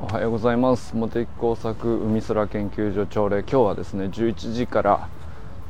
[0.00, 0.94] おはようございます。
[0.94, 5.08] 茂木工作海空研究所朝礼今日はですね11時から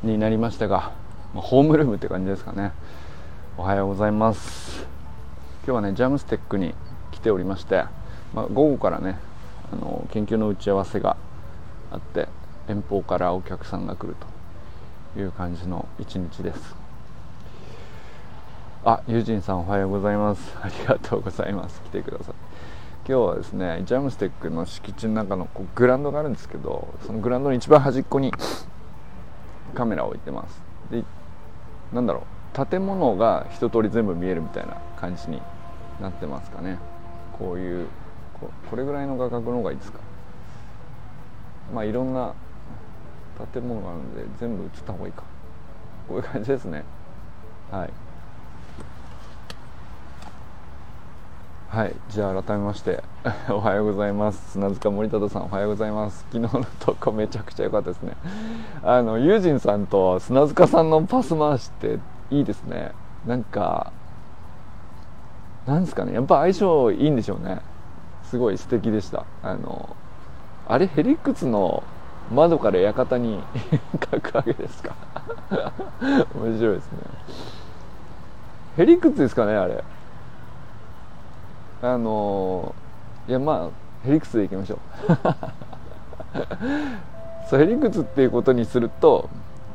[0.03, 0.91] になりましたが、
[1.33, 2.71] まあ、ホームルームって感じですかね。
[3.57, 4.85] おはようございます。
[5.65, 6.75] 今日はねジャムステックに
[7.11, 7.85] 来ておりまして、
[8.35, 9.17] まあ、午後からね
[9.73, 11.17] あの研究の打ち合わせが
[11.91, 12.27] あって
[12.67, 14.15] 遠方からお客さんが来る
[15.15, 16.75] という感じの一日です。
[18.85, 20.55] あ、ユージンさんおはようございます。
[20.61, 21.81] ありがとうございます。
[21.81, 22.48] 来てください
[23.09, 28.31] 今日はですねジャムステックの敷地の中のこうグラウンドがあるんですけどそのグラウンドの一番端っこに
[29.73, 30.61] カメラを置いてます。
[30.91, 31.03] で
[31.91, 32.21] なんだろ
[32.53, 35.41] う建物が一通り全部見えるみたいな感じに
[35.99, 36.77] なってますかね。
[37.39, 37.87] こういう
[38.39, 39.97] ここれぐらいの画角の方がいいですか。
[41.73, 42.33] まあいろんな
[43.51, 45.23] 建物があるので全部映った方がいいか。
[46.07, 46.83] こういう感じですね。
[47.71, 47.89] はい。
[51.69, 53.03] はいじゃあ改めまして
[53.49, 54.53] おはようございます。
[54.53, 56.25] 砂塚森忠さんおはようございます。
[56.31, 58.13] 昨日の投稿めちゃくちゃ良かったですね。
[58.83, 61.99] あのユージンさんと砂塚さんのパス回しって
[62.31, 62.91] いいですね。
[63.27, 63.91] なんか
[65.67, 66.13] なんですかね。
[66.13, 67.59] やっぱ相性いいんでしょうね。
[68.23, 69.25] すごい素敵でした。
[69.43, 69.95] あの
[70.67, 71.83] あれヘリクツの
[72.33, 73.43] 窓から館に
[74.11, 74.95] 書くわけですか？
[76.35, 76.97] 面白いですね。
[78.75, 79.83] ヘリクツですかねあれ。
[81.81, 82.75] あの
[83.27, 83.69] いやま
[84.05, 84.79] あへりくつでいきましょう。
[87.49, 89.29] そうへりくつっていうことにすると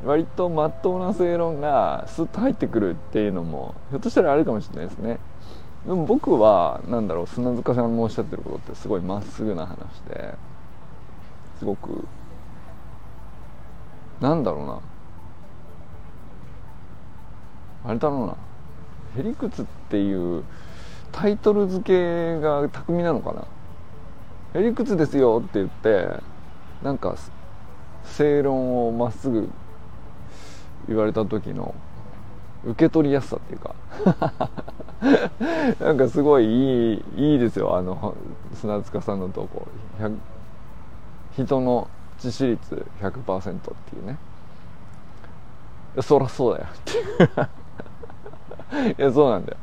[0.05, 5.19] 割とまっとうな正論がスッと入ってくるっていうのもひょっとしたらあるかもしれないですね。
[5.86, 9.77] でも僕は何だろう砂塚さんもおっしゃってることってすごいまっすぐな話
[10.08, 10.34] で
[11.58, 12.06] すごく
[14.20, 14.80] なんだろうな。
[17.86, 18.36] あれだろうな。
[19.19, 20.42] へりくつっていう
[21.15, 23.45] タイトル付けが巧みなのかな
[24.61, 26.09] 「へりくつですよ」って言って
[26.83, 27.15] なんか
[28.05, 29.49] 正論をまっすぐ
[30.88, 31.72] 言われた時の
[32.65, 33.75] 受け取りやすさっていうか。
[35.81, 37.77] なんかすごいいいいいですよ。
[37.77, 38.15] あの
[38.55, 39.67] 砂塚さんのとこ。
[41.37, 41.88] 人の
[42.19, 44.19] 致死率100%っていうね。
[46.00, 46.78] そらそうだよっ
[48.75, 48.88] て。
[48.88, 49.59] い ういやそうなんだよ。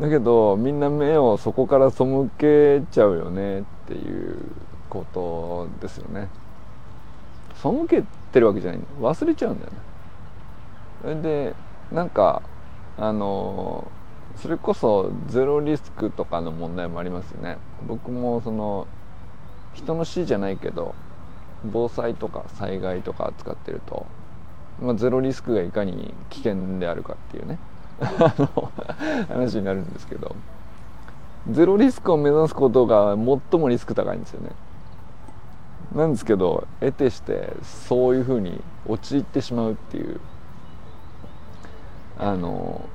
[0.00, 2.04] だけどみんな目をそこから背
[2.38, 4.36] けちゃうよねっていう
[4.88, 6.28] ことですよね。
[7.54, 8.80] 背けてるわけじゃない。
[9.00, 9.78] 忘れちゃうんだよね。
[11.02, 11.54] それで
[11.92, 12.42] なんか
[12.98, 13.90] あの
[14.36, 17.58] それこそゼロリスクとかの問題もありますよね。
[17.86, 18.86] 僕もその
[19.74, 20.94] 人の死じゃないけど
[21.64, 24.06] 防災とか災害とか扱ってると、
[24.80, 27.58] まあ、ゼロリスクがいかに危険であるかっていうね。
[28.02, 28.72] あの
[29.28, 30.34] 話になるんですけど
[31.50, 34.50] ゼロリスクを目指すことが最もリスク高いんですよね。
[35.94, 40.20] なんですけど得てしてそういうふうに陥ってしまうっていう
[42.18, 42.88] あの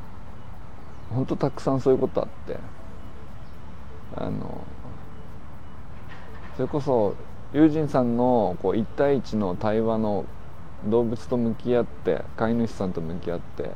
[1.12, 2.58] 本当たくさんそういうことあって
[4.16, 4.66] あの
[6.56, 7.16] それこそ
[7.54, 10.26] 友人さんのこう1対1の対話の
[10.86, 13.72] 動物と向き合って飼い主さんと向き合って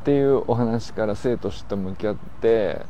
[0.00, 2.80] っていうお話から生と死と向き合って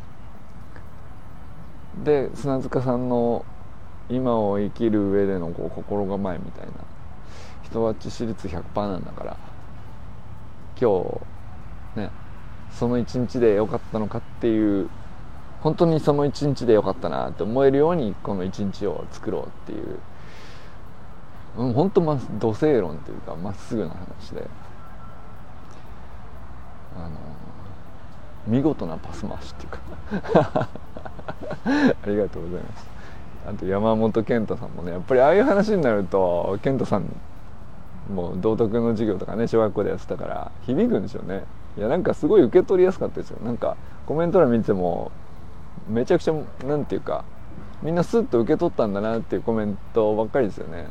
[2.05, 3.45] で砂塚さんの
[4.09, 6.73] 今を生きる上でのこう心構えみたいな
[7.65, 9.37] 人は致死率100%なんだから
[10.81, 11.21] 今
[11.97, 12.11] 日ね
[12.71, 14.89] その一日でよかったのかっていう
[15.63, 19.99] 本当にその一日でよかったなって思えるようにこの一日を作ろうっていう、
[21.59, 24.70] うん、本当ま土星論というかまっすぐな話で。
[26.97, 27.11] あの
[28.47, 30.69] 見事なパス回しっていうか。
[31.65, 32.91] ありがとうございます。
[33.47, 37.05] あと山本健太さんもねやっぱりああいう話になると健太さん
[38.13, 41.45] もう道徳の授業とかね小学校でやってたから響くんでしょうね。
[41.77, 43.39] いやなんかすごい受け取りやすかったですよ。
[43.45, 43.77] なんか
[44.07, 45.11] コメント欄見ても
[45.89, 46.35] めちゃくちゃ
[46.67, 47.25] なんていうか
[47.83, 50.89] みんなスッと受け取ったんだなっていうコメントばっかりですよね。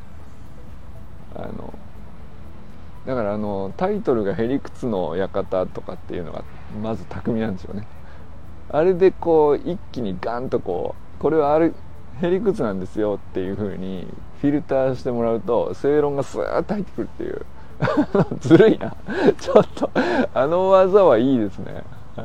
[1.35, 1.73] あの
[3.09, 6.43] だからあのタイトルが「へりくつの館」とかっていうのが
[6.79, 7.87] まず巧みなんですよね。
[8.69, 11.73] あれでこう一気にガンとこうこれはある
[12.21, 14.05] へりくつなんですよっていう風に
[14.41, 17.45] フィルターしてもらうと正論がスーッと入ってくるっていう。
[18.41, 18.95] ずるいな。
[19.39, 19.89] ちょっと
[20.35, 21.83] あの技はいいですね、
[22.15, 22.23] は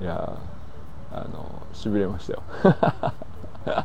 [0.00, 0.32] い、いや
[1.12, 2.42] あのしびれましたよ。
[3.70, 3.84] は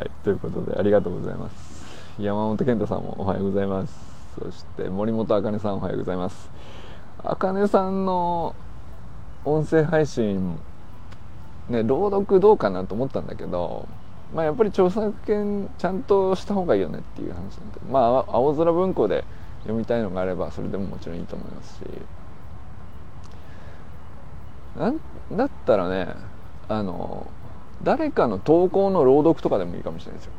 [0.00, 0.10] い。
[0.22, 1.73] ということでありがとうございます。
[2.16, 3.92] 山本健太さんもおはようございます。
[4.38, 6.48] そして森本茜さんおはようございます。
[7.24, 8.54] 茜さんの
[9.44, 10.56] 音声配信
[11.68, 13.88] ね朗読どうかなと思ったんだけど
[14.32, 19.24] まあやっぱり著作権ちゃんとした方がいいよねっていう話なんでまあ青空文庫で
[19.62, 21.80] 読みたいのがあればそれでももちろんいいと思いますし。
[24.78, 25.00] なん
[25.32, 26.14] だったらね
[26.68, 27.26] あの
[27.82, 30.32] 誰かの投稿の朗読とかでもいいかもしれないですよ。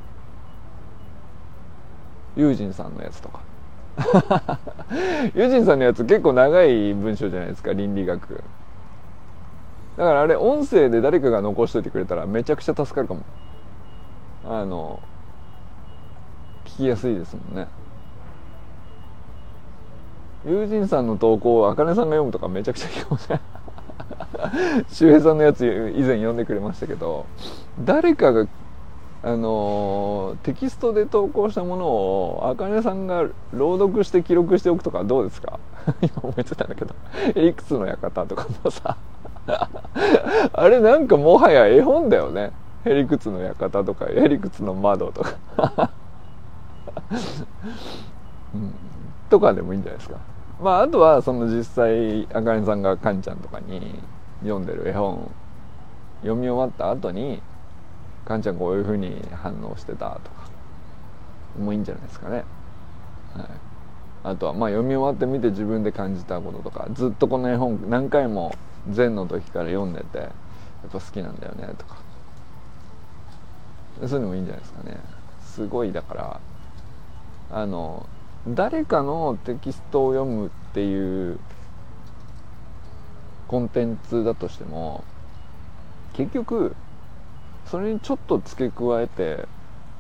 [2.36, 3.42] ユージンさんのやつとか。
[5.34, 8.44] ユージンさんのやつ結構長い文章じゃないですか倫理学。
[9.98, 13.22] だからあれ音声で誰かが残しといてくれたらめちゃくちゃ助かるかも。
[14.48, 15.00] あの
[16.66, 17.68] 聞きやすいですもんね。
[20.46, 25.66] 友人さんの投稿をあかねさんが読むとかめちゃくちゃいいかもしれない周平さんのやつ
[25.96, 27.26] 以前読んでくれましたけど
[27.84, 28.48] 誰かが
[29.26, 35.60] あのテキストで投稿したものをあかねさんが朗読して記録しておくとかどうですか？
[36.00, 36.94] 今思いついたんだけど
[37.42, 38.96] 「いくつの館」とかもさ。
[40.54, 42.52] あれなんかもはや絵本だよね
[42.86, 45.34] 「へりくつの館」とか「へりくつの窓」とか。
[48.54, 48.74] うん、
[49.30, 50.18] とかでもいいんじゃないですか。
[50.62, 54.00] まああとはその実際あかねさんがカンちゃんとかに
[54.44, 55.32] 読んでる絵本
[56.22, 57.42] 読み終わった後に
[58.26, 60.50] カンちゃんこういうふうに反応してたとか
[61.60, 62.44] もいいんじゃないですかね、
[63.34, 63.48] はい、
[64.24, 68.54] あとはまあ読み終わってみて自分で感じたこととかずっとこの絵本何回も
[68.94, 70.26] 前の時から読んでてや
[70.88, 72.06] っぱ好きなんだよねとか。
[74.02, 74.98] そういうのもいいんじゃないですかね。
[75.42, 76.40] すごいだから
[77.50, 78.08] あの
[78.48, 81.40] 誰かのテキストを読むっていう
[83.48, 85.04] コンテンツだとしても
[86.14, 86.76] 結局
[87.66, 89.48] それにちょっと付け加えて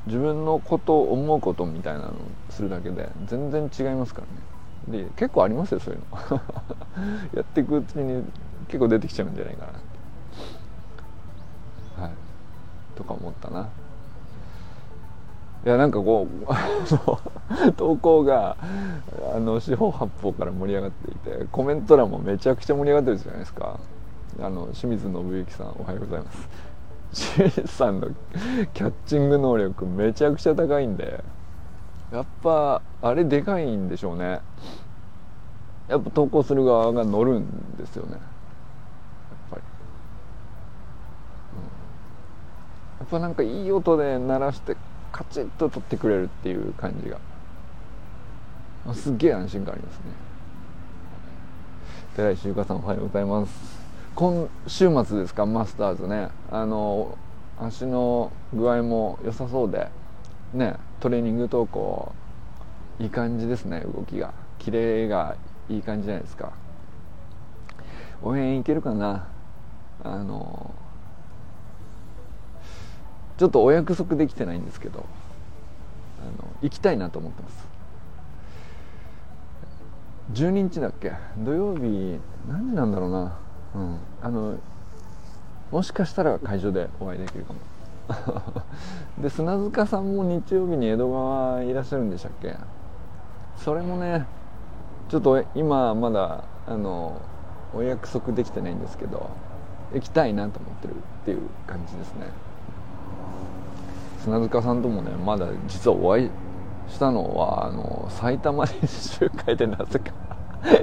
[0.06, 2.12] 自分のことを思うことみたいなのを
[2.50, 5.04] するだけで全然違いますからね。
[5.04, 6.42] で結構ありますよそういうの。
[7.34, 8.24] やっていくうちに
[8.68, 9.68] 結構出てきちゃうんじゃないか
[11.98, 12.12] なはい。
[12.96, 13.68] とか思ったな。
[15.66, 18.56] いやなんかこう投稿が
[19.36, 23.80] あの四方八方から盛り上がっていてコメント欄もめちゃくちゃ盛り上がってるじゃないですか。
[24.40, 26.75] あの清水信之さんおはようございます。
[27.16, 28.10] 清水さんの
[28.74, 31.24] キャッチング能力めちゃくちゃ高いんで。
[32.12, 34.42] やっぱあれでかいんでしょうね。
[35.88, 38.12] やっぱ投稿する側が乗るんですよね。
[38.12, 38.22] やっ
[39.50, 39.62] ぱり、
[42.98, 44.76] うん、やっぱなんかいい音で鳴らして
[45.12, 47.18] カチッと取ってくれるっていう感じが。
[48.94, 50.04] すっげえ安心感ありますね。
[52.16, 53.75] 寺石ゆかさんおはようございます。
[54.16, 56.30] 今週末ですかマスターズね。
[56.50, 57.18] あの
[57.60, 59.90] 足の具合も良さそうで
[60.54, 62.14] ねトレーニング投稿
[62.98, 64.34] いい感じですね動きが。
[64.58, 65.36] キレが
[65.68, 66.54] いい感じじゃないですか。
[68.24, 69.28] 応援いけるかな。
[70.02, 70.74] あの
[73.38, 75.06] ちょっとお約束できてないんですけど
[76.22, 77.68] あの行きたいなと思ってます。
[80.34, 81.12] 12日だっけ？
[81.40, 82.18] 土曜日
[82.48, 83.40] 何時なんだろうな。
[83.76, 83.98] うん。
[84.22, 84.56] あの
[85.72, 87.60] もしかしたら会場でお会いできるかも。
[89.22, 92.56] で砂塚さんも日曜日に江戸川いらっしゃるんでしたっけ？
[93.58, 94.26] それもね
[95.10, 97.20] ちょっと今まだあの
[97.74, 99.30] お約束できてないんですけど
[99.94, 102.28] 行きたいなと思ってるっていう感じですね。
[104.20, 106.30] 砂塚さんともねまだ実はお会い
[106.88, 110.12] したのはあの埼玉練習会でなぜか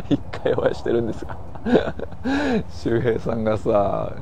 [0.09, 1.37] 一回お会いしてるんですが。
[2.71, 4.13] 周平さんがさ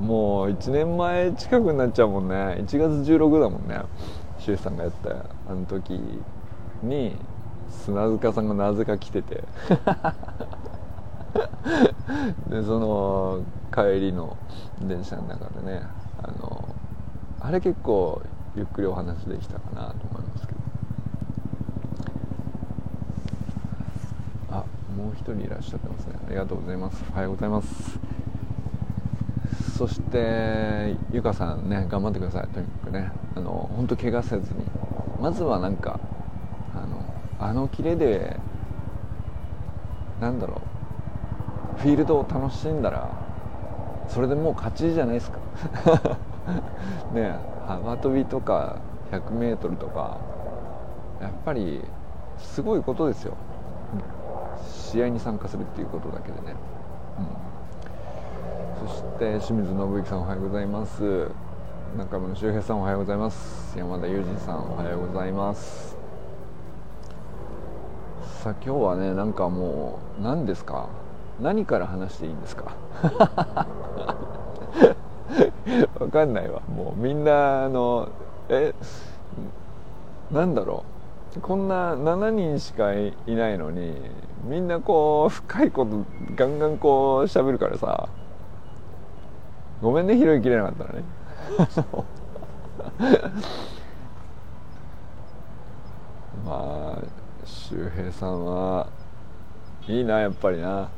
[0.00, 2.34] もう1年前近くになっちゃうもんね。
[2.34, 2.80] 1月
[3.12, 3.82] 16だもんね。
[4.38, 5.10] 周平さんがやった
[5.50, 6.00] あの時
[6.82, 7.16] に
[7.68, 9.44] 砂塚さんがなぜか来てて。
[12.48, 13.40] でその
[13.72, 14.36] 帰りの
[14.80, 15.82] 電車の中でね
[16.22, 16.68] あの
[17.40, 18.20] あれ結構
[18.56, 20.58] ゆっくりお話できたかなと思いますけど
[24.50, 24.64] あ
[25.00, 26.14] もう一人いらっしゃってますね。
[26.26, 27.02] ありがとうございます。
[27.10, 27.98] おはようございます。
[29.78, 32.48] そしてゆかさんね頑張ってください。
[32.48, 33.10] とにかくね。
[33.34, 34.62] あの本当怪我せずに。
[35.18, 35.98] まずはなんか
[36.74, 37.02] あの
[37.38, 38.38] あのキレで
[40.20, 40.60] なんだろ
[41.76, 41.80] う。
[41.80, 43.08] フィールドを楽しんだら
[44.06, 45.38] それでもう勝ちじゃないですか。
[47.14, 48.76] ね幅跳びとか
[49.12, 50.18] 100m とか
[51.22, 51.82] やっぱり
[52.36, 53.34] すごいことですよ。
[54.90, 56.54] 試合に参加するっていうことだけでね、
[58.82, 61.28] うん、そして清水信之さんおはようございます。
[61.96, 63.78] 中村修平さんおはようございます。
[63.78, 65.96] 山田裕二さんおはようございます。
[68.42, 70.88] さあ今日はねなんかもう何ですか？
[71.40, 72.74] 何から話していいんですか？
[76.00, 76.60] わかんないわ。
[76.74, 78.08] もうみんなあの
[78.48, 78.74] え
[80.32, 80.89] なんだろう？
[81.38, 83.94] こんな7人しかいないのに
[84.44, 88.08] みんなこう深いことガンガンこう喋るからさ
[89.80, 91.04] ごめんね拾いきれなかったらね
[96.44, 97.02] まあ
[97.44, 98.88] 周平さんは
[99.86, 100.88] いいなやっぱりな。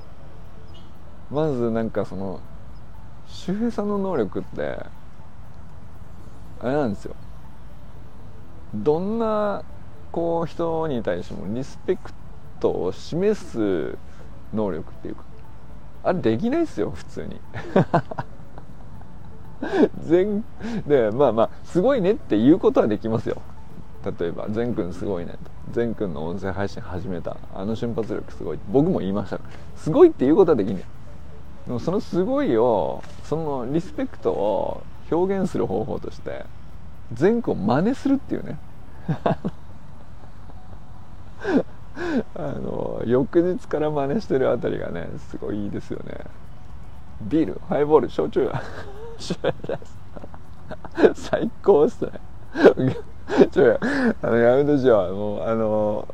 [1.32, 2.40] まずなんかその
[3.26, 4.76] 周平さんの能力って
[6.60, 7.16] あれなんですよ。
[8.74, 9.64] どんな
[10.12, 12.12] こう人に対してもリスペク
[12.60, 13.98] トを示す
[14.54, 15.24] 能力っていうか
[16.04, 17.40] あれできないっすよ普通に。
[20.04, 20.44] 全
[20.86, 23.40] でまあまあすごいねっていうことはできますよ。
[24.18, 27.36] 例えば「善くんすごいね」と「善くんの音声配信始めた。
[27.54, 29.38] あの瞬発力すごい」僕も言いました。
[29.76, 30.84] すごいっていうことはできんねん
[31.66, 36.44] でもそのすごいをそのリスペクトを表現する方法として
[37.12, 38.58] 善くんを真似するっていうね。
[42.34, 46.18] あの翌日から真似してるあたりがねすごいいいですよね。
[47.22, 48.50] ビールハイボール焼酎。
[49.68, 49.78] が
[51.14, 52.10] 最高っすね。
[53.50, 53.78] ちょ
[54.22, 55.08] あのやめとしよ。
[55.10, 56.08] うもうあの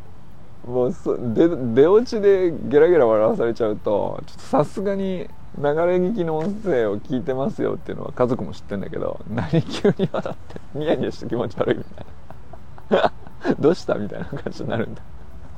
[0.66, 0.94] もう
[1.35, 13.12] 出落ちでゲラゲラ笑わされちゃうとちょっとさすがに流れ聞きの音声を聞いてますよっていうのは家族も知ってんだけど何急に笑ってニヤニヤして気持ち悪いみたいな。
[13.58, 15.02] どうしたみたいな感じになるんだ。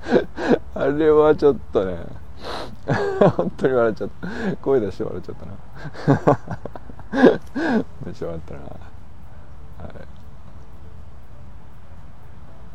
[0.75, 1.99] あれはちょっとね
[3.37, 4.57] 本当に笑っちゃった。
[4.57, 5.53] 声出して笑っちゃったな。
[8.05, 8.61] めっちゃ笑ったな。
[8.61, 8.71] は
[9.89, 10.21] い。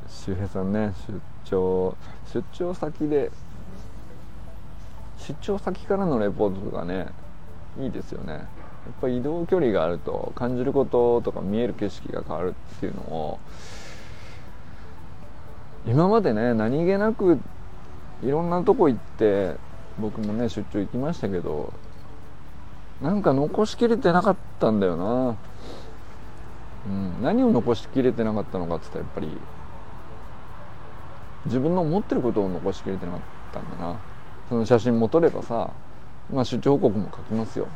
[0.07, 1.95] 周平さんね出張
[2.33, 3.31] 出張先で
[5.17, 7.07] 出張先からのレポートとかね
[7.79, 8.33] いいですよね。
[8.33, 8.45] やっ
[9.01, 13.39] ぱ移動距離があると感じることとか見える景色が変わるっていうのを
[15.87, 17.39] 今までね何気なく
[18.23, 19.55] いろんなとこ行って
[19.99, 21.73] 僕もね出張行きましたけど
[23.01, 25.37] なんか残しきれてなかったんだよな、
[26.87, 29.27] うん、何を残しきれてなかったのかっつったらやっぱり
[31.45, 33.21] 自分の思ってることを残しきれてなかっ
[33.53, 33.99] たんだな。
[34.49, 35.71] その写真も撮ればさ、
[36.31, 37.67] まあ、出張報告も書きますよ。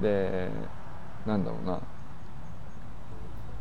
[0.00, 0.48] で
[1.26, 1.80] なんだろうな。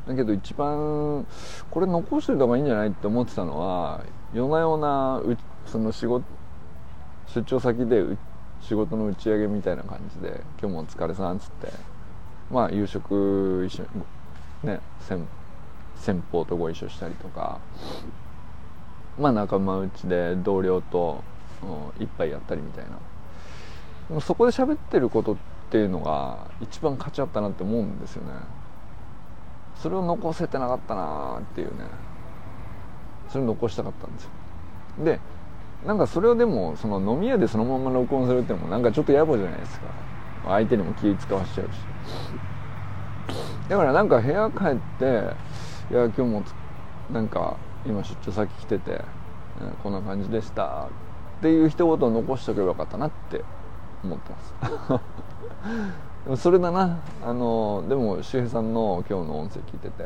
[0.08, 1.26] だけど一番
[1.70, 4.04] これ残しておいた方がいいんじゃないって思ってたのは
[4.34, 5.22] 夜な夜な
[5.66, 6.26] その仕事
[7.28, 8.04] 出張先で
[8.62, 11.72] 仕事の打ち上げみたいな感じで「今日もお疲れさん」っつって
[12.50, 13.84] まあ夕食一緒
[14.64, 15.22] にね先
[15.96, 17.60] 先方とご一緒したりとか
[19.20, 21.24] まあ仲間内で同僚と
[22.00, 22.92] 一杯やったりみたいな。
[24.20, 25.36] そこで喋ってることっ
[25.70, 28.34] ていうのが一番価値あったなって思うんですよね。
[29.82, 31.86] それを残せてなかったなっていうね。
[33.30, 34.30] それを残したかったんですよ。
[35.06, 35.20] で
[35.86, 39.88] なんかそれをでもその飲み屋でそのまま録音するってのもなんかちょっと野暮じゃないですか。
[40.46, 41.70] 相手にも気使わしちゃうし。
[43.70, 45.06] だからなんか部屋帰って
[45.92, 46.44] いや今日も
[47.12, 49.04] なんか今出張先来てて、
[49.82, 53.44] こんな感じでしたっていう一言を残しておけばよかったなって
[54.04, 54.54] 思ってます。
[56.38, 57.00] それだな。
[57.24, 60.04] あのでも周平さんの今日の音声聞いてて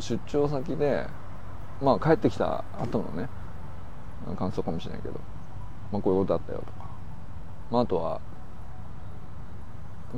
[0.00, 1.06] 出張先で
[1.80, 3.28] まあ帰ってきた後のね
[4.36, 5.20] 感想かもしれないけど、
[5.92, 6.88] まあ、こういうことあったよとか、
[7.70, 8.20] まあ、あとは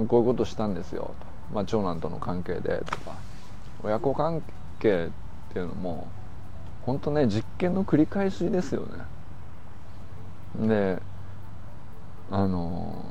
[0.09, 3.28] こういうことしたんですよと、まあ、長男との関係でとか。
[3.83, 4.42] 親子関
[4.80, 6.09] 係っていうのも
[6.83, 8.87] 本当ね実験の繰り返しですよ
[10.59, 10.66] ね。
[10.68, 11.02] で
[12.30, 13.04] あの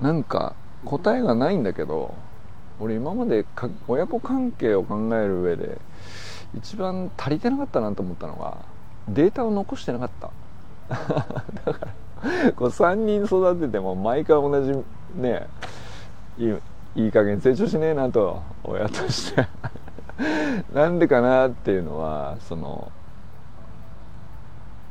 [0.00, 2.14] なんか答えがないんだけど
[2.80, 3.44] 俺今まで
[3.88, 5.80] 親子関係を考える上で
[6.56, 8.58] 一番足りてなかったなと思ったのが
[9.08, 10.30] データを残してなかった。
[10.88, 11.86] だか
[12.22, 14.72] らこう3人育てても毎回同じ
[15.14, 15.46] ね
[16.38, 16.56] いい
[16.94, 19.46] いい加減成長しねえなと親として。
[20.74, 22.90] なんでかなっていうのはその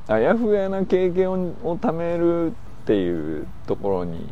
[0.08, 2.54] あやふやな経験を貯めるっ
[2.86, 4.30] ていうところに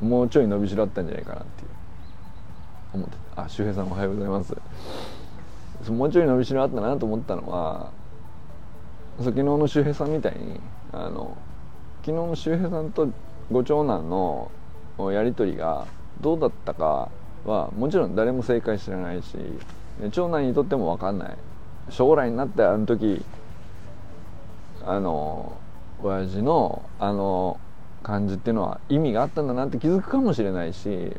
[0.00, 1.70] もうちょい伸びしろあったんじゃないかなっていう。
[2.92, 4.56] 思ってあ周平さんおはようございます。
[5.90, 7.90] もうちょい伸びしろあったなと思ったのは
[9.18, 10.60] 昨日の周平さんみたいに
[10.92, 11.36] あの
[12.00, 13.08] 昨日の周平さんと
[13.50, 14.50] ご長男の
[15.12, 15.86] やり取りが
[16.20, 17.10] どうだったか
[17.44, 19.36] はもちろん誰も正解知らないし
[20.12, 21.36] 長男にとっても分かんない。
[21.88, 23.24] 将来になってあの時
[24.84, 25.56] あの
[26.02, 27.58] 親父のあの
[28.02, 31.16] 感じっていうのは意味があったんだなって気づくかもしれないし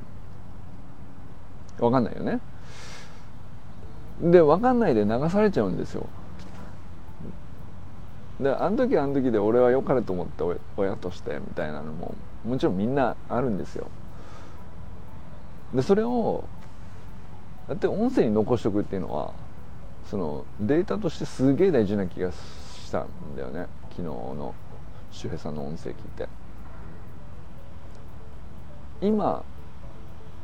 [1.78, 2.40] 分かんないよね。
[4.22, 6.08] で分かんないで流されちゃうんですよ。
[8.40, 10.44] であの時あの時で俺は良かれと思って
[10.78, 13.88] 親としてみたいなのももちろんみんなあるんですよ。
[15.74, 16.44] でそれを
[17.68, 19.34] だって音声に残しておくっていうのは
[20.10, 23.68] そのデータとしてすげえ大事な気がしたんだよね。
[23.92, 24.54] 昨日の
[25.12, 26.28] 周平さんの音声聞いて。
[29.02, 29.44] 今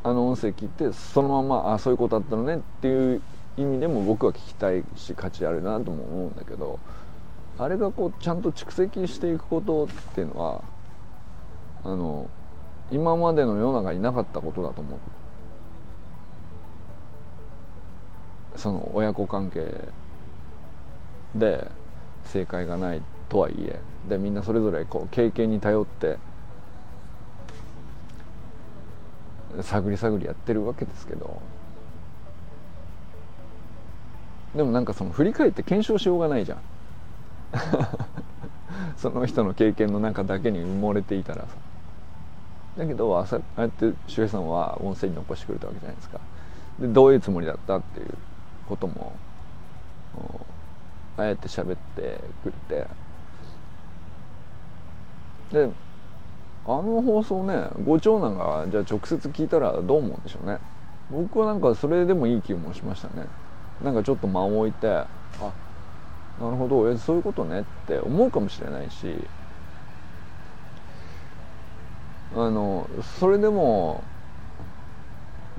[0.04, 3.22] あの音声聞いてそのままあそういうことあったのねっていう
[3.58, 6.80] 意味でも僕は聞きたいし価値あるなとも思うんだけど
[7.60, 10.64] あれがこうちゃんと蓄積していくことっていうのは
[11.84, 12.30] あの
[12.92, 15.00] 今までの世の中になかったことだと思う
[18.58, 19.90] その親子関係
[21.36, 21.70] で
[22.26, 23.80] 正解がないとはいえ。
[24.10, 26.18] でみんなそれぞれこう経験に頼って
[29.62, 31.42] 探り探りやってるわけですけど。
[34.56, 36.60] でもなんかその振り返って検証しようがないじゃん。
[38.98, 41.48] その人の経験の中だけに埋もれていたらさ。
[42.78, 43.28] だけどあ
[43.58, 46.20] あやって周平さんは音声に残してくれたわけじゃないですか。
[46.80, 48.14] でどういうつもりだったっていう
[48.68, 49.14] ことも
[51.18, 52.88] あえて喋ってくれて。
[55.52, 55.70] で
[56.68, 60.58] あの放送ねご長男がじゃあ直接聞いたらどう思うんでしょうね。
[61.10, 63.26] 僕はなんかそれでもいい気もしましたね。
[63.82, 65.08] なんかちょっと間を置いてあ
[66.42, 66.90] なるほど。
[66.92, 67.62] えそういうことね。
[67.62, 69.16] って思うかもしれないし。
[72.36, 74.04] あのそれでも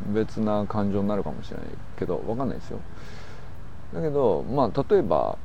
[0.09, 1.67] 別な感情になるかもしれない
[1.99, 2.79] けど分かんないですよ。
[3.95, 5.39] だけどまあ例えば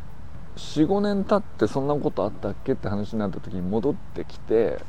[0.57, 2.73] 45年経ってそんなことあったっけ？
[2.73, 4.79] って話になった時に戻ってきて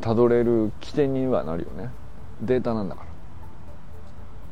[0.00, 1.90] たどれる起点にはなるよね。
[2.42, 3.02] データなんだか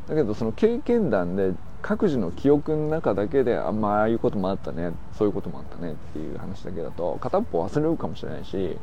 [0.09, 0.14] ら。
[0.14, 4.92] だけどその経験談で各自の記憶の中だけであまあああいうこともあったね。
[5.16, 5.92] そういうこともあったね。
[5.92, 8.79] っていう話だけだと片っぽ忘れるかもしれないし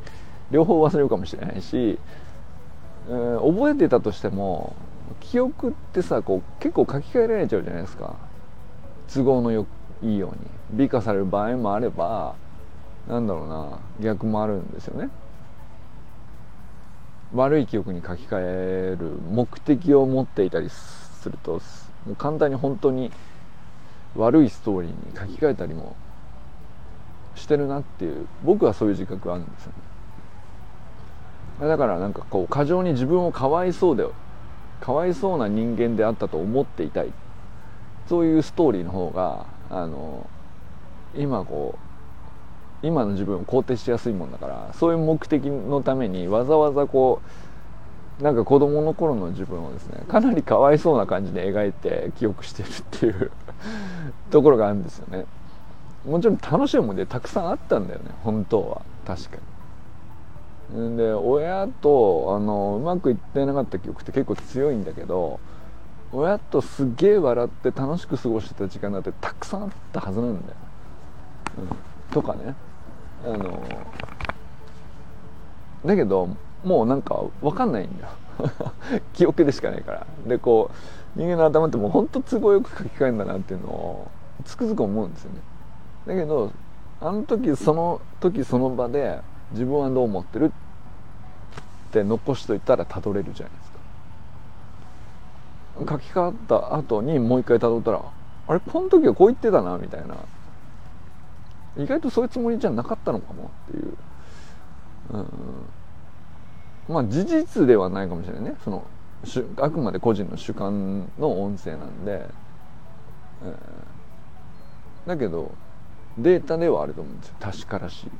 [0.50, 1.98] 両方忘れるかもしれないし、
[3.08, 4.76] えー、覚えてたとしても
[5.20, 8.14] 記憶ってさこう結構書き換えられちゃうじゃないですか。
[9.12, 9.66] 都合のよ
[10.02, 10.38] いいように。
[10.72, 12.34] 美化される場合もあれば
[13.08, 15.10] なんだろうな逆もあるんですよね。
[17.34, 21.60] 悪い記憶に書き換える目的を持っていたりすると
[22.06, 23.10] もう簡単に本当に
[24.16, 25.96] 悪いストーリーに書き換えたりも
[27.34, 29.72] してるなっていう僕はそういう自覚あるんですよ
[31.60, 31.68] ね。
[31.68, 34.06] だからなんかこう過剰に自分をかわいそうで
[34.80, 37.12] かわいそうな人間であったと思っていたい。
[38.08, 40.28] そういうストーリーの方があの
[41.16, 41.91] 今こう
[42.82, 47.22] 今の自分を肯定しやすいもんだからそういう目的のためにわざわざこ
[48.20, 53.30] うなんか子供の頃の自分をですねかなりかわいそうな感じで描いて記憶してるっていう
[54.30, 55.26] ところがあるんですよね。
[56.06, 58.82] もちろん楽しい思い出たくさんあったんだよね本当は。
[59.06, 59.36] 確か
[60.72, 60.96] に。
[60.96, 65.38] で親とあのうまくいってなかった記憶って結構強いんだけど
[66.12, 70.56] 親とすげえ笑って楽しく過ごしてた時間だってたくさんあったはずなんだよ、
[71.58, 72.54] うん、とかね。
[73.24, 73.86] あの
[75.84, 76.28] だけど
[76.64, 78.10] もうなんか分かんないんだよ。
[79.14, 80.06] 記憶でしかないから。
[80.26, 80.70] でこ
[81.16, 84.08] う人間の頭ってもうほんと都合よく書き換えるんだなっていうのを
[84.44, 85.38] つくづく思うんですよね。
[86.06, 86.50] だけど
[87.00, 89.20] あの時その時その場で
[89.52, 90.50] 自分はどう思ってるっ
[91.92, 93.62] て残しといたらたどれるじゃないで
[95.86, 95.94] すか。
[95.94, 98.00] 書き換わった後にもう一回辿ったら
[98.48, 100.16] あれこの時はこう言ってたなみたいな。
[101.76, 103.96] 意外とそういうつもりじゃなかったのかもっていう、
[105.10, 105.26] うん、
[106.94, 108.56] まあ事実ではないかもしれないね。
[108.62, 108.84] その
[109.58, 112.26] あくまで個人の主観の音声なんで、
[113.44, 115.52] えー、だけど
[116.18, 117.34] データではあると思うんですよ。
[117.40, 118.10] 確からしい。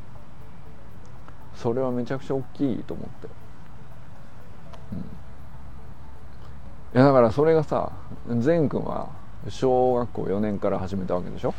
[1.57, 3.29] それはめちゃくちゃ大きいと思って、
[4.93, 4.99] うん。
[4.99, 5.03] い
[6.95, 7.93] やだからそれがさ
[8.29, 9.11] 善くんは
[9.49, 11.53] 小学校4年から始めたわけでしょ？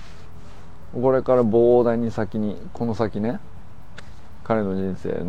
[0.93, 3.39] これから膨大に先にこの先ね
[4.43, 5.25] 彼の人生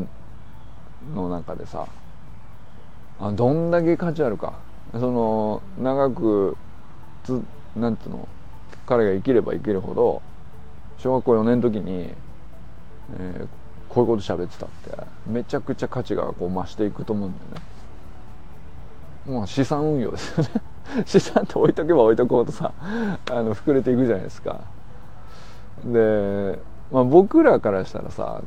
[1.15, 1.87] の中でさ
[3.21, 4.55] あどんだけ価値あるか。
[4.93, 6.57] その長く
[7.25, 7.43] つ
[7.75, 8.29] なんていうの
[8.87, 10.23] 彼が生きれば生きるほど
[10.99, 12.15] 小学校4年の時に、
[13.19, 13.49] えー、
[13.89, 19.37] こういうこと喋ってたってめちゃくちゃ価値がこう増していくと思うんだよね。
[19.39, 20.51] まあ資産運用ですよね。
[21.07, 22.73] 資産って置いとけば置いとこうとさ
[23.31, 24.61] あの膨れていくじゃないですか。
[25.85, 26.59] で、
[26.93, 28.43] まあ、僕らからしたらさ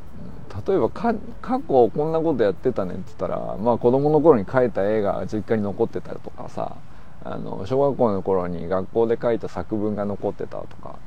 [0.66, 6.76] 例えば過去こんなことやってたねって言ったらまあ子供の頃に描いた絵が実家に残ってたりとかさ
[7.24, 10.98] あの小学校の頃に学校で書いた作文が残ってたとか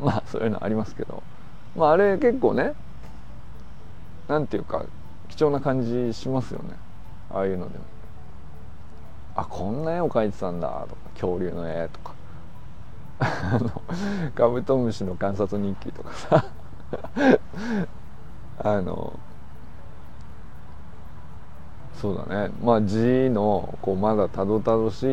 [0.00, 1.22] まあそういうのありますけど
[1.76, 2.74] まああれ結構ね
[4.28, 4.86] なんていうか
[5.28, 6.76] 貴重な感じしますよね。
[7.30, 7.84] ああいうのでも。
[9.36, 12.13] あこんな絵を描いてたんだとか恐竜の絵とか。
[13.20, 13.82] あの
[14.34, 16.44] カブトムシの観察日記とかさ。
[18.58, 19.18] あの
[21.94, 22.52] そうだね。
[22.62, 25.04] まあ字のこうまだたどたどし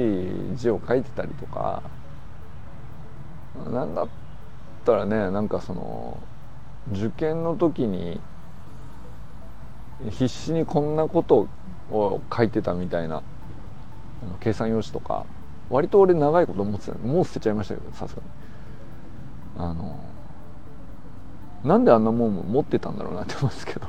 [0.51, 1.81] い字を書いてたりとか。
[3.71, 4.07] なんだっ
[4.85, 6.17] たらねなんかその
[6.91, 8.19] 受験の時に
[10.09, 11.47] 必死にこんなこと
[11.91, 13.21] を書いてたみたいな
[14.39, 15.25] 計算用紙とか。
[15.71, 18.27] 割と俺長いこと持ってたもう捨てちゃいましたけどさすがに。
[19.57, 19.99] あの
[21.63, 23.87] なんであんなもん持ってたんだろうなって思うんですけど。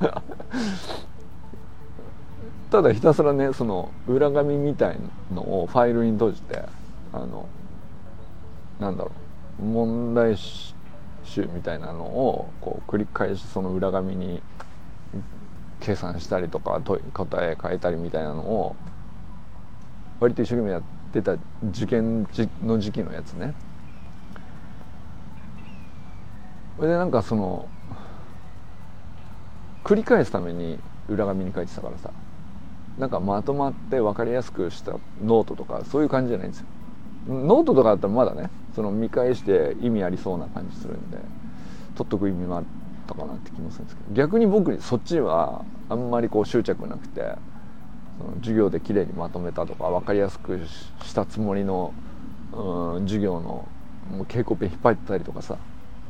[2.70, 4.98] ただひたすらねその裏紙みたい
[5.34, 6.62] のをファイルに閉じて
[7.12, 7.46] あの
[8.78, 9.10] なんだろ
[9.60, 14.40] う問題集みたいなのをこう繰り返しその裏紙に
[15.80, 16.80] 計算したりとか
[17.12, 18.76] 答え変えたりみたいなのを
[20.20, 21.36] 割と一生懸命やってた
[21.70, 22.26] 受験
[22.64, 23.54] の時期のやつね。
[26.76, 27.68] それでなんかその
[29.84, 32.10] 繰り返すために裏紙に書いてたからさ。
[32.98, 34.92] なんかまとまって分かりやすくした
[35.24, 36.66] ノートとかそういう感じじゃないんですよ。
[37.28, 41.16] ノートとかだったらまだねその見返して意味ありそうな感じするんで
[41.94, 42.64] 取っとく意味もあっ
[43.06, 44.14] たかなって気もするんですけど。
[44.14, 47.36] 逆に僕そっちはあんまりこう執着なくて
[48.40, 50.58] 授業できれいにまとめたとか分かりやすく
[51.04, 51.92] したつもりの、
[52.52, 53.66] うん、授業の
[54.10, 55.56] もう蛍光ペン引っ張ってたりとかさ。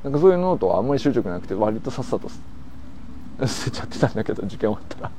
[0.03, 2.31] なんかそういうノートはあんまり執着なくて割とさっさと
[3.47, 5.11] 捨てちゃってたんだけど受験終わったら。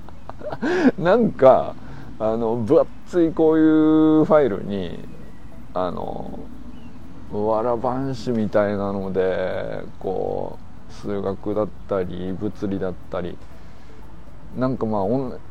[0.97, 1.75] なんか
[2.19, 4.99] あの分厚いこういうファイルに
[5.73, 6.39] あの
[7.32, 10.58] わらばんしみたいなのでこ
[10.89, 13.38] う数学だったり物理だったり
[14.56, 15.08] なんかまあ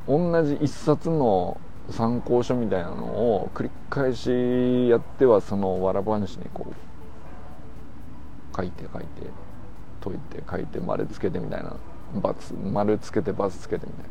[0.07, 1.61] 同じ一冊の
[1.91, 9.07] 参考書みたいなのを繰り返しやってはそのわらばんしにこう書いて書いて
[10.03, 11.77] 解いて書いて丸つけてみたいな
[12.15, 14.11] バツ丸つけてバツつけてみたいな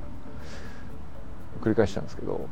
[1.61, 2.47] 繰り返したんですけど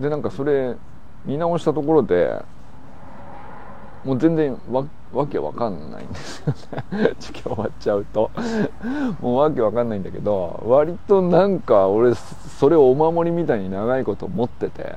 [0.00, 0.76] でなんかそれ
[1.24, 2.42] 見直したところで
[4.04, 6.54] もう全然わわけわかんないんですよ
[6.92, 7.14] ね。
[7.20, 8.30] 授業終わっちゃうと。
[9.20, 14.96] もうわけわかんないんだけど割となんか俺それをお守りみたいに長いこと持ってて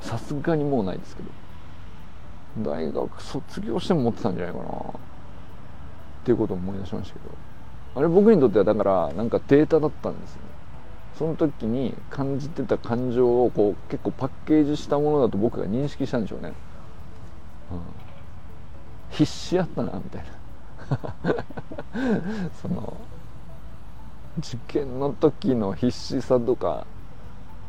[0.00, 1.28] さすがにもうないですけど。
[2.58, 4.64] 大学卒業しても持ってたんじゃないかな。
[4.64, 4.68] っ
[6.24, 7.34] ていうことを思い出しましたけど。
[7.96, 10.56] あれ僕にとってはだからなんかデータだったんですよね。
[11.18, 16.52] その時に感じてた感情をこう結構パッケージしたものだと僕が認識したんでしょうね、
[19.10, 20.36] 必死やったなみたいな。
[22.62, 22.96] その
[24.38, 26.86] 受験の時の必死さとか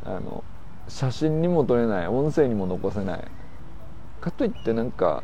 [0.05, 0.43] あの
[0.87, 3.23] 写真にも撮れない音声にも残せない。
[4.21, 5.23] かといってなんか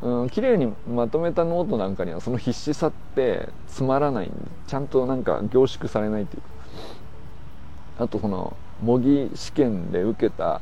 [0.00, 4.30] うん、綺麗にまとめたノートなんかにはその必死さってつまらない。
[4.66, 8.04] ちゃんとなんか凝縮されないっていうか。
[8.04, 10.60] あとその模擬試験で受けた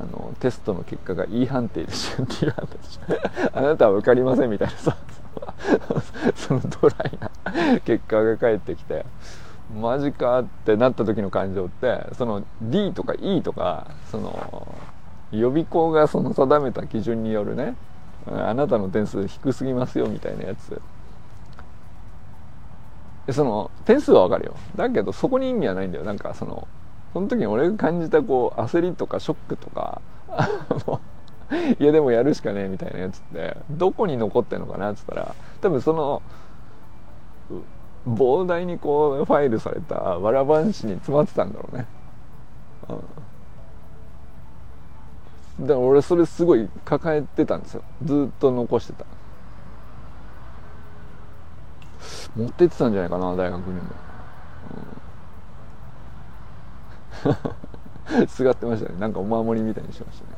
[0.00, 4.96] あのテストの結果が E 判定でしょ D 判定でしょあなたは受かりませんみたいなさ
[6.34, 9.04] そのドライな結果が返ってきて
[9.78, 14.74] マジかってなった時の感情ってその D とか E とかその
[15.32, 17.76] 予備校がその定めた基準によるね
[18.26, 20.80] あなたの点数低すぎますよみたいなやつ
[23.32, 26.66] その点数はわかるよだけどそこに意味はないんだよなんかその
[27.12, 30.00] その時に俺が感じたこう焦りとかショックとか
[31.78, 36.22] いやでもやるしかねえみたいなやつってどこに残ってんのかなっつったら多分その
[38.06, 41.86] 膨大にこうファイルされたわらばんしに詰まってたんだろうね、
[45.58, 45.66] うん。
[45.66, 47.82] だから俺それすごい抱えてたんですよ。
[48.04, 49.04] ずっと残してた。
[52.36, 53.88] 持ってってたんじゃないかな大学にも、うん、
[58.28, 58.98] すがってましたね。
[58.98, 60.30] なんかお守りみたいにしましたね。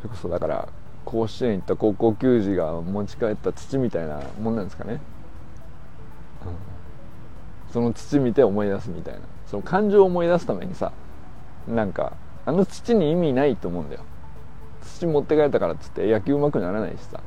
[0.00, 0.68] それこそだから
[1.04, 5.00] 甲子園行った高校球児が持ち帰った土みたいなもんなんですかね、
[6.44, 9.20] うん、その土見て思い出すみたいな。
[9.46, 10.92] その感情を思い出すためにさ
[11.66, 12.12] なんか
[12.44, 14.02] あの土に意味ないと思うんだよ。
[14.82, 17.20] 土持って帰ったからっつって野球うまくならないしさ。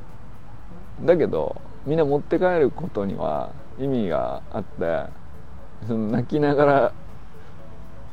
[1.04, 5.06] だけどみんな持って帰ることには意味があって
[5.88, 6.94] その泣きながら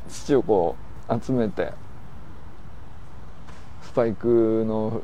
[0.08, 0.76] 土をこ
[1.08, 1.72] う集めて
[3.82, 5.02] スパイクの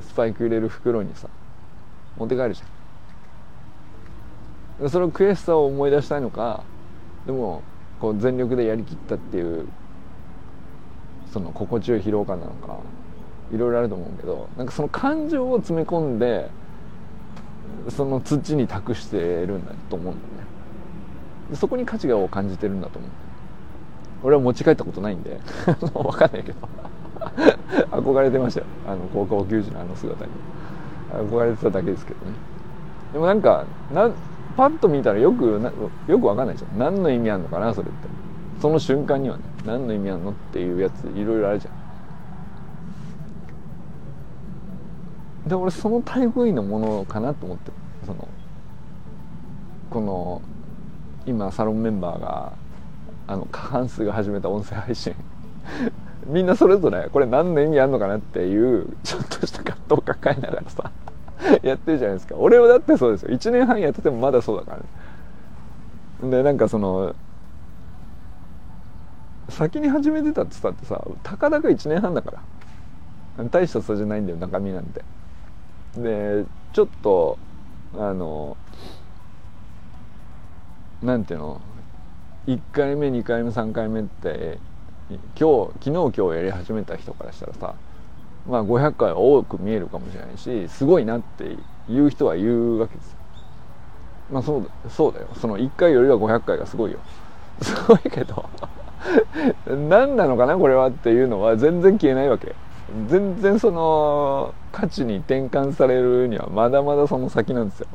[0.00, 1.28] スパイク入れる袋にさ
[2.16, 2.64] 持って帰るじゃ
[4.86, 4.88] ん。
[4.88, 6.64] その悔しさを思い出したいのか
[7.26, 7.62] でも
[8.00, 9.68] こう全力でやりきったっていう
[11.32, 12.78] その心地よい疲労感なのか
[13.52, 16.50] いろいろあると思うけどなんかその感情を詰め込んで
[17.88, 20.32] その土に託してるんだと思うんだよ
[21.50, 21.56] ね。
[21.56, 23.10] そこに価値を感じてるんだと思う。
[24.24, 25.38] 俺は持ち帰ったことないんで。
[25.92, 26.58] 分かんないけど。
[27.92, 28.66] 憧れてましたよ。
[28.88, 30.30] あの高校球児のあの姿に。
[31.12, 32.32] 憧れてただけですけどね。
[33.12, 34.10] でもなんかな
[34.56, 35.70] パッと見たらよくな
[36.08, 36.78] よく分かんないじゃん。
[36.78, 38.08] 何の意味あるのかなそれって。
[38.60, 39.42] その瞬間にはね。
[39.66, 41.70] 何の意味あるのっていうやついろいろあるじゃ
[45.46, 45.48] ん。
[45.48, 46.02] で俺その
[46.36, 47.70] 類のものかなと思って。
[48.06, 48.26] その
[49.90, 50.40] この
[51.26, 52.52] 今サロンメンバーが
[53.26, 55.14] あの過半数が始めた音声配信。
[56.26, 60.90] みんなそれぞれこれ何の意味あるのかなっていうちょっとした葛藤を抱えながらさ
[61.62, 62.36] やってるじゃないですか。
[62.38, 63.30] 俺はだってそうですよ。
[63.30, 64.78] 1年半やっててもまだそうだか
[66.22, 66.30] らね。
[66.30, 67.14] でなんかその
[69.50, 72.40] 先に始めてたって言ったってさたかだか1年半だから。
[73.50, 75.02] 大した差じゃないんだよ中身なんて。
[75.96, 77.38] でちょっと
[77.98, 78.56] あの
[81.02, 81.60] なんていうの？
[82.46, 84.58] 1回目2回目3回目って
[85.08, 87.74] 今日昨日今日やり始めた人からしたらさ
[88.46, 91.56] まあ500回は多く見えるかもしれないしすごいなって
[91.88, 93.18] 言う人は言うわけですよ。
[94.30, 95.28] まあそうだそうだよ。
[95.40, 96.98] その1回よりは500回がすごいよ。
[97.62, 98.44] すごいけど
[99.66, 102.54] 何なのかなこれはっていうのは全然消えないわけ。
[103.08, 107.86] 全然その価値に転換されるにはまだまだその先なんですよ。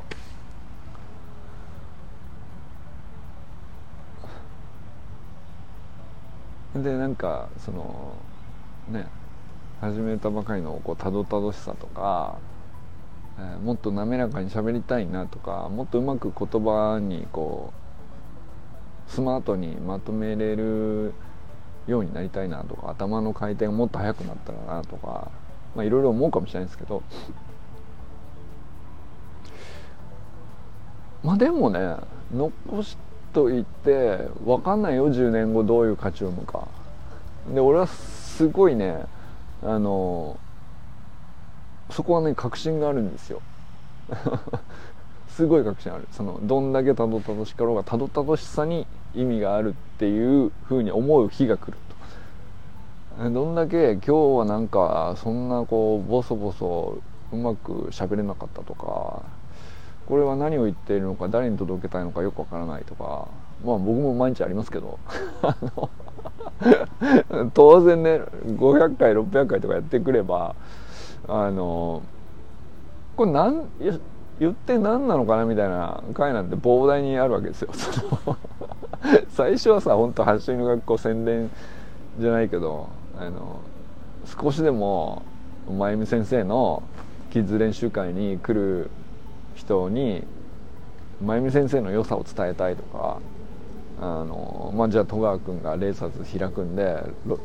[6.76, 8.14] でなんかその
[8.90, 9.08] ね
[9.82, 12.38] 始めたばかりのこうたどたどしさとか、
[13.40, 17.74] えー、もっと滑らかに喋りたいなとかもっとうまく言葉にこ
[19.08, 21.14] うスマートにまとめれる
[21.88, 25.32] ようになりたいなとか頭の回転がもっと速くなったらなとか
[25.76, 27.02] まあいろいろ思うかもしれないですけど。
[31.22, 31.98] まあでもね
[32.34, 36.68] 残してと言って分かんないよ10年後どういう価値を生むか。
[37.54, 39.06] で俺はすごいね
[39.63, 40.38] あの
[41.89, 43.42] そこはね確信があるんですよ。
[45.30, 46.08] すごい確信ある。
[46.12, 53.30] そのどんだけたどたどしかろうがたどたどしさに意味があるっていうふうに思う日が来ると。
[53.30, 57.00] どんだけ今日はなんかそんなこうボソボソ
[57.34, 59.24] うまく喋れなかったとか
[60.10, 63.28] これは何を言っているのか誰に届けたいのかよくわからないとか
[63.63, 65.00] まあ僕も毎日ありますけど。
[67.54, 70.56] 当然ね500回600回とかやってくれば
[71.28, 72.02] あの
[73.15, 73.65] これ何
[74.39, 77.69] 言って何なのかなみたいな回なんて膨大にあるわけですよ。
[79.30, 81.50] 最初はさ本当発信の学校宣伝
[82.19, 83.60] じゃないけどあの
[84.26, 85.24] 少しでも
[85.69, 86.84] 真由美先生の
[87.32, 88.89] キッズ練習会に来る
[89.70, 90.24] 人に
[91.22, 93.20] 真由美先生の良さを伝えたいとか
[94.02, 97.04] あのまあ、じゃあ戸川君がレーサーズ開くんで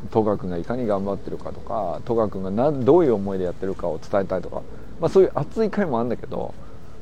[0.09, 4.61] 戸川君がいかに頑張ってるかとか戸川君がなどういう思いでやってるかを伝えたいとか、
[5.01, 6.53] まあ、そういう熱い回もあるんだけど、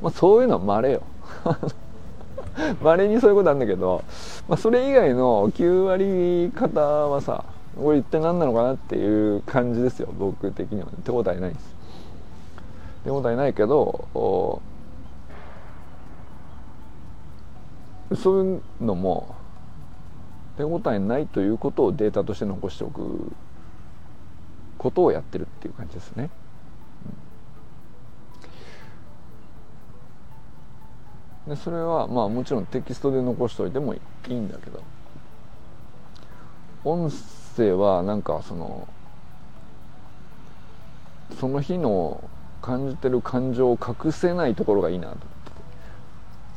[0.02, 1.02] まあ、そういうのはまれよ。
[2.82, 4.02] まれにそういうことあるんだけど、
[4.48, 7.44] まあ、それ以外の9割方はさ
[7.80, 11.74] これ一体何なのかなっていう感じですよ僕的には、手応えないです。
[13.04, 14.60] 手応えないけど
[18.14, 19.34] そういうのも
[20.56, 23.32] 手応えないということをデータとして残しておく
[24.78, 26.30] ことをやってるっていう感じですね。
[31.46, 34.82] でそれはまあもちろんテキストで残しておいてもいいんだけど。
[36.84, 37.10] 音
[37.56, 38.86] 声はなんかその
[41.40, 42.22] その日の
[42.60, 45.16] 感じてる感情を隠せないところがいいなと。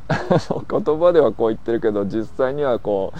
[0.68, 3.18] 言葉ではこう言ってるけど実際にはこう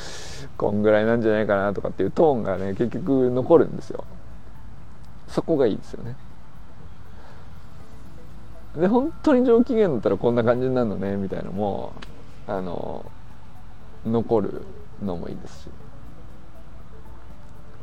[0.57, 4.05] こんぐらいなんじゃないかなとかっていうトーンがね結局残るんですよ。
[5.29, 6.17] そこがいいですよね。
[8.77, 11.93] で本当に上機嫌だったらこんな感じになるのねみたいなのも
[12.47, 13.05] あの
[14.07, 14.63] 残る
[15.05, 15.71] のもいいですし。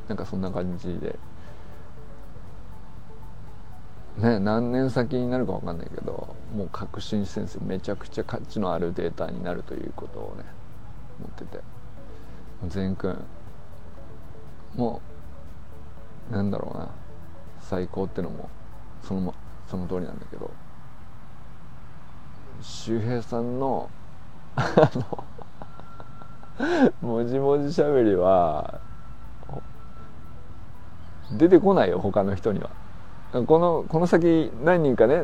[0.08, 1.18] なんかそんな感じで。
[4.18, 7.62] ね何年先になるか分かんないけどもう確信してるんですよ。
[7.66, 10.44] めちゃくちゃ価値のあるデータになるということをね
[11.20, 11.64] 思ってて。
[12.68, 13.20] 善くん
[14.76, 15.02] も
[16.32, 16.90] うなんだろうな。
[17.60, 18.50] 最高ってのも
[19.04, 19.34] その,、
[19.68, 20.50] その通りなんだけど。
[22.62, 23.90] 周平さんの
[24.56, 25.24] あの
[27.02, 28.80] もじもじしゃべりは
[31.38, 32.70] 出てこないよ他の人には。
[33.44, 35.24] このこの先何人かね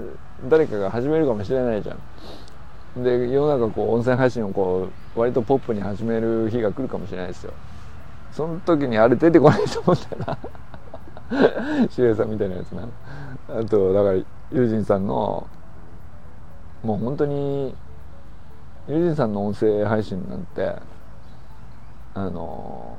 [0.50, 3.04] 誰かが始めるかもしれないじゃん。
[3.04, 7.54] で世の中こう音声配信をこう割とポップに始める日が来るかもしれないですよ。
[8.34, 10.38] その時にあれ出てこないと思ったよ
[11.80, 11.88] な。
[11.90, 12.88] しげさんみたいなやつな。
[13.48, 15.48] あとだからユージンさんの
[16.84, 17.74] もう本当に
[18.90, 20.76] ユージンさんの音声配信なんて
[22.14, 22.98] あの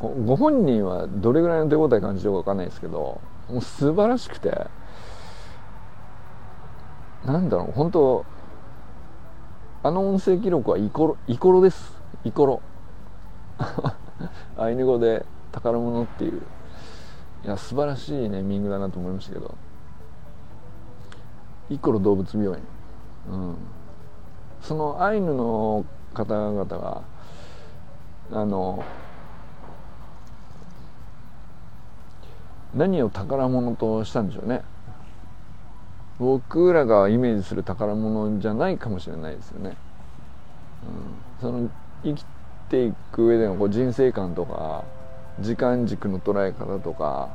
[0.00, 4.68] ご本人はどれぐらいの手応え感じてるか分かんないですけどもう素晴らしくて。
[7.24, 8.24] なんだろう本当
[9.82, 12.00] あの音声記録はイコロイコロです。
[12.24, 12.60] イコロ。
[14.56, 16.42] アイヌ語で宝物っていう。
[17.44, 19.54] いや素晴らしいネーミングだなと思いましたけど。
[21.68, 22.64] イコロ動物病院、
[23.28, 23.56] うん、
[24.60, 27.02] そのアイヌの方々が
[28.32, 28.84] あの
[32.76, 34.62] 何を宝物としたんでしょうね。
[36.18, 39.76] 僕らがイメージする宝物じゃないかもしれないですよね、
[41.40, 41.70] うん、その
[42.04, 42.24] 生き
[42.70, 44.84] ていく上でのこう人生観とか
[45.40, 47.28] 時間軸の捉え方とか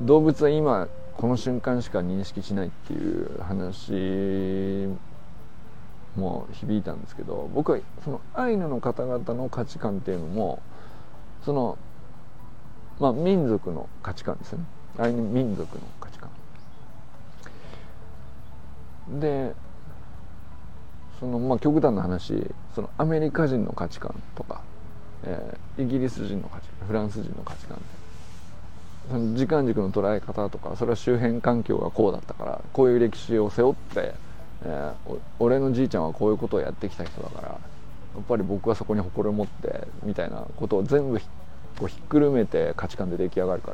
[0.00, 4.88] 動物は今この瞬間しか認識しないっていう話
[6.16, 10.60] も響いたんですけど僕はそのアイヌの方々の価値観っていうのも
[11.44, 11.78] その
[13.00, 14.60] まあ民族の価値観ですね。
[14.98, 16.30] アイヌ民族の価値観。
[19.18, 19.54] で
[21.18, 24.60] そのまあ極端な話そのアメリカ人の価値観とか、
[25.24, 27.78] えー、イギリス人の価値観フランス人の価値観。
[29.10, 34.14] その時間軸の捉え方とかそれは周辺環境がこうだったからこういう歴史を背負って
[34.62, 37.58] えー、俺のじいちゃんはこういうことをやってきた人だからや
[38.20, 41.20] っぱり僕はそこに誇りを持ってみたいなことを全部
[41.78, 43.72] こうひっくるめて価値観で出来上がるか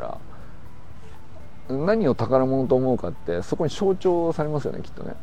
[1.68, 5.14] ら何を宝物と思うかってそこに象徴されますよねきっとね。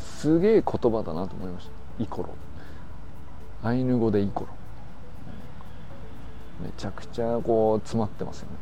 [0.00, 1.72] すげえ言葉だなと思いました。
[2.02, 2.28] イコロ。
[3.64, 4.48] アイヌ語でイコロ。
[6.62, 8.56] めちゃくちゃこう詰まってますよね。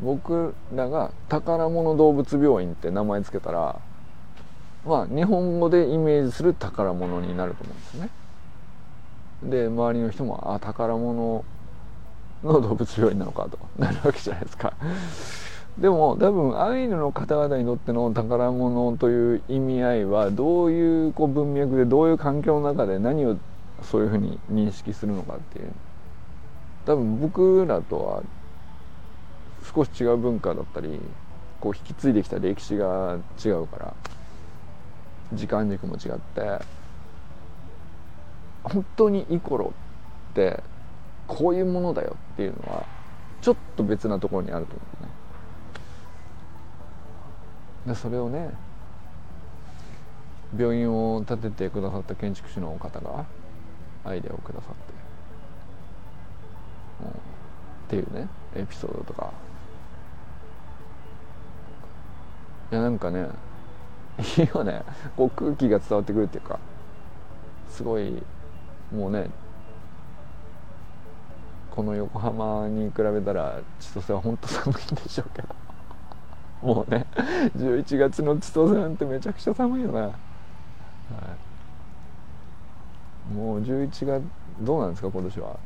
[0.00, 3.80] 僕らが宝物動物病院って名前つけたら
[4.84, 8.08] まあ日本語でイメージする宝物になると思うんですね。
[9.44, 11.44] で周りの人もあ宝物
[12.42, 14.72] の動物病院なのかと なるわけじゃないですか。
[15.78, 23.36] でも多分アイヌの方々にとっての宝物という意味合いはどういうこう文脈でどういう環境の中で何を
[23.82, 25.72] そういうふうに認識するのかっていう
[26.86, 28.22] 多分僕らとは
[29.74, 31.00] 少し違う文化だったり
[31.60, 33.94] こう引き継いできた歴史が違うから
[35.32, 36.60] 時間軸も違って
[38.64, 39.72] 本当にイコロ
[40.32, 40.62] って
[41.26, 42.84] こういうものだよっていうのは
[43.40, 45.10] ちょっと別なところにあると思うね。
[47.86, 48.50] でそれをね
[50.58, 53.26] 病院を建ててくださった建築士の方が
[54.04, 54.92] アイデアをくださって、
[57.02, 57.12] うん、っ
[57.88, 59.32] ていうねエピソードとか。
[62.72, 63.28] いやなんかね
[64.38, 64.82] いいよね。
[65.16, 66.58] こう空気が伝わってくるっていうか
[67.68, 68.22] すごい
[68.92, 69.30] もうね
[71.70, 75.48] この横浜に比べたら千歳は本当寒いんでしょうけど。
[76.62, 77.06] もうね
[77.56, 80.12] 11月の千歳なんてめちゃくちゃ寒いよな、は
[83.30, 84.22] い、もう11月
[84.60, 85.58] どうなんですか今年は。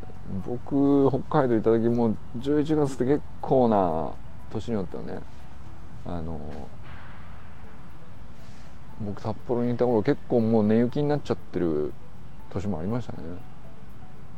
[0.47, 4.11] 僕北海道行った時もう11月って結構な
[4.51, 5.21] 年によってはね。
[6.07, 6.41] あの
[9.01, 11.93] 僕札幌にいた頃結構もう寝雪になっちゃってる
[12.51, 13.19] 年もありましたね。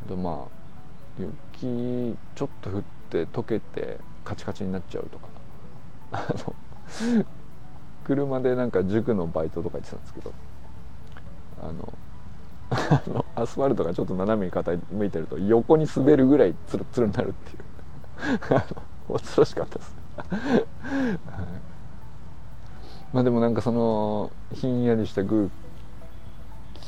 [0.08, 0.61] でまあ
[1.18, 5.28] 雪ちょっと降って溶けてカチカチになっちゃうとか。
[6.12, 6.54] あの
[8.04, 10.32] 車でなんか塾のバイトとか行ってたんですけど。
[11.62, 11.92] あの
[12.70, 17.64] あのアスファルトがちょっと斜めに傾いてると横に滑るぐらいツルツルになるっていう。
[19.12, 19.94] 恐ろしかったです。
[23.12, 25.50] まあでもなんかそのひんやりした空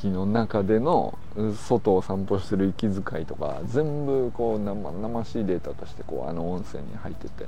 [0.08, 1.18] の中での
[1.66, 7.46] 外を散歩してる息遣いとか全部こう生々しいデータとしてこうあの音声に入ってて。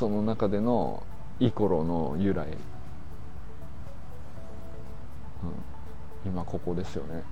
[0.00, 1.02] その中での
[1.40, 2.54] イコロの由来、うん、
[6.24, 7.22] 今ここですよね。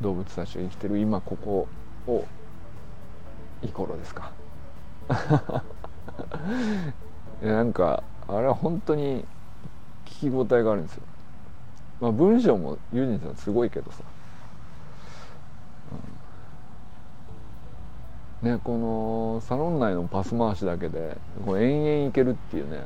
[0.00, 0.98] 動物たちが生きてる。
[0.98, 1.68] 今ここ
[2.08, 2.24] を
[3.62, 4.32] イコロですか。
[7.40, 9.24] なんかあれは本当に
[10.10, 11.02] 聞き応えがあるんですよ。
[12.00, 13.98] まあ文章もユージンさんすごいけどさ、
[18.42, 22.84] うん、ねこのサロン内のパス回しだけでこう延々いけるっていうね。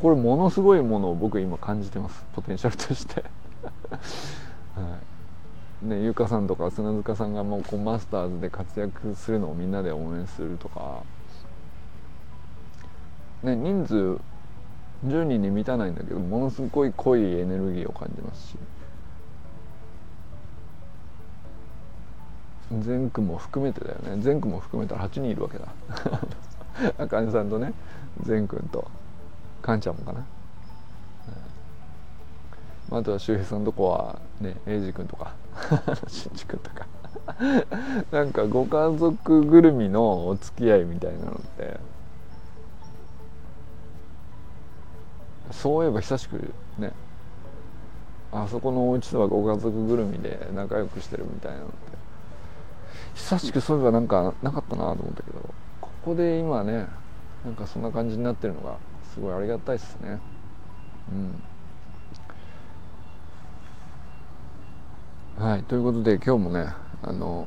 [0.00, 2.24] これものすごいものを僕今感じてます。
[2.34, 3.22] ポテンシャルとして。
[4.74, 4.98] は
[5.82, 5.86] い。
[5.86, 11.02] ね、ゆかさんとか砂塚さんがもうこうマスターズで活躍するのをみんなで応援するとか、
[13.42, 14.18] ね、人数
[15.04, 18.56] 10人に満たないんだけどものすごい濃いエネルギーを感じますし。
[22.80, 24.20] 全区も含めてだよね。
[24.22, 25.66] 全区も含めたら8人いるわけだ。
[26.98, 27.72] あかねさんとね
[28.24, 28.88] 全くんと。
[29.62, 30.24] かんちゃんもかな。
[32.90, 35.32] あとは周平さんとこはね英二君とか。
[36.08, 36.86] 新次君とか。
[38.10, 41.78] なんかご家族ぐるみのお付き合いみたいなのって
[45.50, 46.92] そういえば久しくね
[48.32, 51.74] あそこのお家とはご家族ぐるみで仲良くしてるみたいなのって
[53.14, 56.86] 久しくそういえばなんかなかったなと思ったけどここで今ね
[57.44, 58.76] なんかそんな感じになってるのが
[59.14, 60.18] すごいありがたいですね。
[61.12, 61.42] うん。
[65.38, 66.66] はいということで今日もね
[67.02, 67.46] あの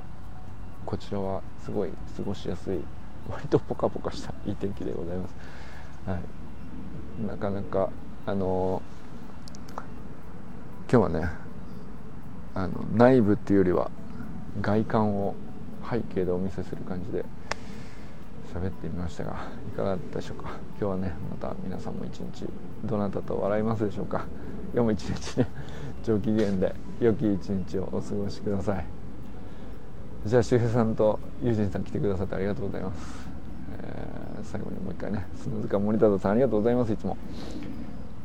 [0.86, 2.80] こちらはすごい過ごしやすい
[3.28, 5.36] 割とポカポカしたいい天気でございます、
[6.06, 6.20] はい、
[7.28, 7.90] なかなか
[8.26, 8.82] あの
[10.92, 11.30] 今日はね
[12.56, 13.92] あの内部っていうよりは
[14.62, 15.36] 外観を
[15.90, 17.26] 背景でお見せする感じで
[18.54, 20.50] 喋ってみましたがいかがだったでしょうか？
[20.80, 22.46] 今日はねまた皆さんも一日
[22.84, 24.26] どなたと笑いますでしょうか？
[24.74, 25.48] 今日も一日ね
[26.04, 28.86] 上機嫌で良き一日をお過ごしください。
[30.26, 33.29] じゃあ周平さんと友人さん来てくださってありがとうございます、
[34.52, 37.18] 最後にもう一回ね砂塚森田さんありがとうございますいつも。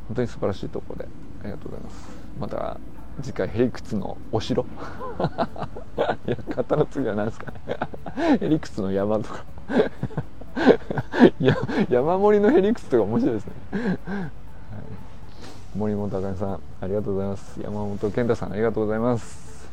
[0.09, 1.09] 本当に素晴らしいところで
[1.43, 2.09] ありがとうございます。
[2.41, 2.81] また
[3.23, 4.65] 次回ヘリクツのお城。
[6.27, 8.39] いや型の次は何ですかね。
[8.41, 9.45] ヘリクツの山とか。
[11.41, 11.57] いや
[11.89, 13.53] 山盛りのヘリクツとか面白いですね。
[14.07, 14.31] はい。
[15.77, 17.61] 森本茜さんありがとうございます。
[17.61, 19.69] 山本健太さんありがとうございます。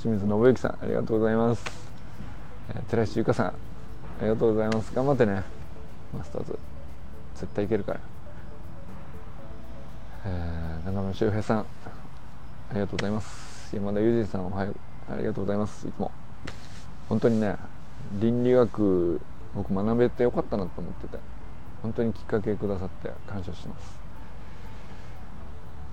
[0.00, 1.62] 清水信之さんありがとうございます、
[2.70, 3.52] えー、寺石由香さんあ
[4.22, 4.94] りがとうございます。
[4.94, 5.59] 頑張ってね。
[6.16, 6.58] マスターズ。
[7.36, 8.00] 絶対いけるから、
[10.26, 11.64] えー、中村修平さんあ
[12.74, 13.74] りがとうございます。
[13.74, 14.76] 山田裕二さんおはよう。
[15.12, 15.86] ありがとうございます。
[15.88, 16.12] いつも。
[17.08, 17.56] 本当にね
[18.20, 19.20] 倫理学
[19.54, 21.18] 僕学べてよかったなと思ってて
[21.82, 23.98] 本当にきっかけくださって感謝してます。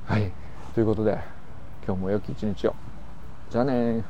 [0.06, 0.32] はい。
[0.76, 1.18] ということで
[1.86, 2.76] 今日も良き一日を。
[3.50, 4.04] じゃあね